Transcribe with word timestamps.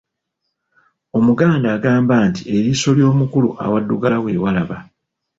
Omuganda 1.17 1.67
agamba 1.77 2.15
nti, 2.27 2.43
"eriiso 2.55 2.89
ly'omukulu 2.97 3.49
awaddugala 3.65 4.17
we 4.23 4.31
walaba". 4.43 4.77